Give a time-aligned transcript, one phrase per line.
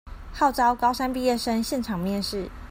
[0.33, 2.49] 號召高三畢業生現場面試